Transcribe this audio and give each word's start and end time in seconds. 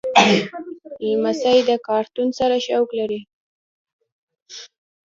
لمسی 1.05 1.57
له 1.67 1.75
کارتون 1.87 2.27
سره 2.39 2.55
شوق 2.65 2.89
لري. 2.99 3.21